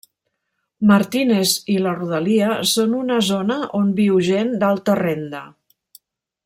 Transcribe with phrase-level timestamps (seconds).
[0.91, 5.45] Martínez i la rodalia són una zona on viu gent d'alta renda.